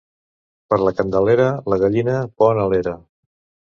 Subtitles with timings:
[0.71, 3.01] Per la Candelera la gallina pon a l'era.